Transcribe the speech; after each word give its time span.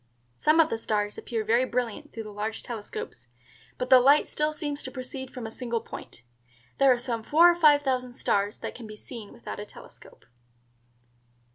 Some 0.33 0.59
of 0.59 0.71
the 0.71 0.79
stars 0.79 1.19
appear 1.19 1.43
very 1.43 1.63
brilliant 1.63 2.11
through 2.11 2.23
the 2.23 2.31
large 2.31 2.63
telescopes, 2.63 3.27
but 3.77 3.91
the 3.91 3.99
light 3.99 4.25
still 4.25 4.51
seems 4.51 4.81
to 4.81 4.89
proceed 4.89 5.29
from 5.31 5.45
a 5.45 5.51
single 5.51 5.79
point. 5.79 6.23
There 6.79 6.91
are 6.91 6.97
some 6.97 7.21
four 7.21 7.51
or 7.51 7.55
five 7.55 7.83
thousand 7.83 8.13
stars 8.13 8.57
that 8.61 8.73
can 8.73 8.87
be 8.87 8.95
seen 8.95 9.31
without 9.31 9.59
a 9.59 9.65
telescope." 9.67 10.25